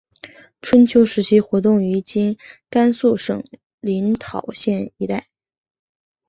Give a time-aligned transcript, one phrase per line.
[0.63, 2.39] 春秋时期活动于今
[2.71, 3.45] 甘肃省
[3.79, 5.27] 临洮县一带。